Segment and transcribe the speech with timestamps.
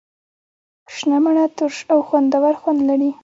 [0.95, 3.11] شنه مڼه ترش او خوندور خوند لري.